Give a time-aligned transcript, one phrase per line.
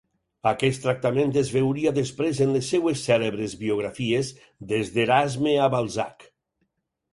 [0.51, 4.33] Aquest tractament es veuria després en les seves cèlebres biografies,
[4.75, 6.29] des d'Erasme a Balzac.